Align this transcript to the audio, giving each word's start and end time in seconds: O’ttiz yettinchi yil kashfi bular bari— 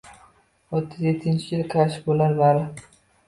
O’ttiz 0.77 1.03
yettinchi 1.07 1.45
yil 1.55 1.63
kashfi 1.73 2.03
bular 2.07 2.35
bari— 2.39 2.65